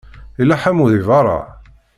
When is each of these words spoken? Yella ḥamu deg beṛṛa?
Yella 0.39 0.55
ḥamu 0.61 0.85
deg 0.93 1.03
beṛṛa? 1.09 1.39